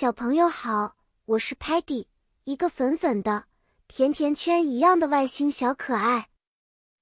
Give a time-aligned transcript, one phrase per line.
[0.00, 0.94] 小朋友好，
[1.24, 2.06] 我是 Patty，
[2.44, 3.46] 一个粉粉的
[3.88, 6.28] 甜甜圈一样的外星小可爱。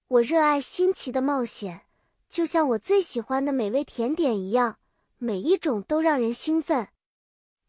[0.08, 1.82] 我热爱新奇的冒险，
[2.30, 4.78] 就像我最喜欢的美味甜点一样，
[5.18, 6.88] 每一种都让人兴奋。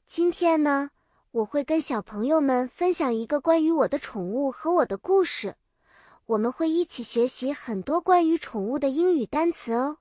[0.05, 0.91] 今天呢，
[1.31, 5.57] 我会跟小朋友们分享一个关于我的宠物和我的故事。
[6.27, 9.97] 我们会一起学习很多关于宠物的英语单词哦。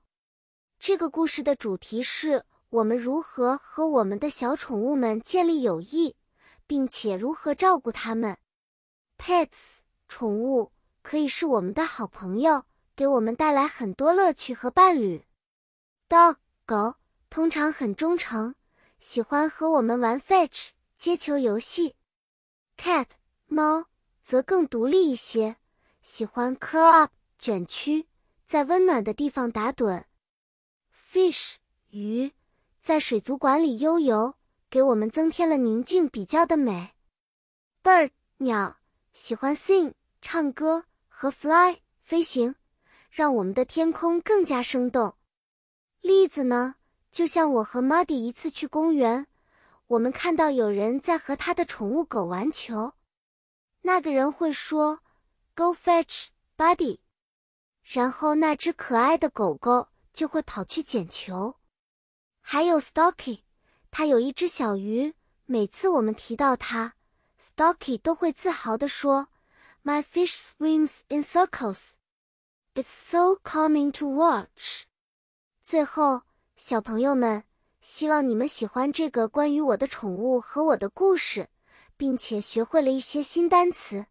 [0.79, 2.45] 这个故事的主题是。
[2.69, 6.15] 我们如何和我们的小宠物们建立友谊，
[6.65, 8.37] 并且如何照顾它们
[9.17, 15.25] ？Pets 宠物可以是我们的好朋友，给我们带来很多乐趣和伴侣。
[16.09, 16.35] Dog
[16.65, 16.95] 狗
[17.29, 18.55] 通常很忠诚，
[18.99, 21.95] 喜欢和我们玩 fetch 接球游戏。
[22.77, 23.07] Cat
[23.45, 23.85] 猫
[24.21, 25.55] 则更独立一些，
[26.01, 28.07] 喜欢 curl up 卷曲，
[28.45, 30.03] 在温暖的地方打盹。
[30.93, 31.55] Fish
[31.91, 32.33] 鱼。
[32.87, 34.35] 在水族馆里悠游，
[34.69, 36.93] 给我们增添了宁静比较的美。
[37.83, 38.77] Bird 鸟
[39.11, 42.55] 喜欢 sing 唱歌和 fly 飞行，
[43.09, 45.17] 让我们的天空更加生动。
[45.99, 46.75] 例子呢，
[47.11, 49.27] 就像我和 Muddy 一次去公园，
[49.87, 52.93] 我们看到有人在和他的宠物狗玩球，
[53.81, 55.01] 那个人会说
[55.53, 56.99] Go fetch Buddy，
[57.83, 61.55] 然后那只可爱的狗狗就会跑去捡球。
[62.49, 63.41] 还有 Stocky，
[63.91, 65.13] 它有一只小鱼。
[65.47, 66.93] 每次我们提到它
[67.37, 69.27] ，Stocky 都会自豪地说
[69.83, 71.89] ：“My fish swims in circles.
[72.73, 74.85] It's so calming to watch.”
[75.61, 76.21] 最后，
[76.55, 77.43] 小朋友们，
[77.81, 81.49] 希望你们喜欢这个关于我的宠物和我的故事，
[81.97, 84.05] 并且学会了一些新单词。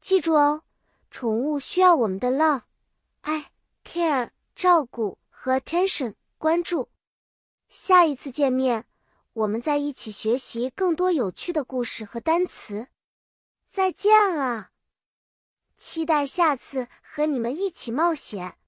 [0.00, 0.64] 记住哦，
[1.12, 2.62] 宠物需要我们的 love、
[3.20, 3.52] 爱、
[3.84, 6.88] care、照顾和 attention、关注。
[7.74, 8.84] 下一次见面，
[9.32, 12.88] 我们再一起学习更多有趣的故事和单词。
[13.66, 14.72] 再见了，
[15.74, 18.58] 期待下次和你们一起冒险。